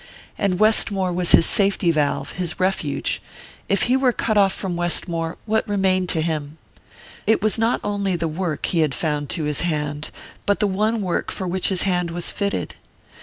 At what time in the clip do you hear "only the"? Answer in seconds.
7.83-8.27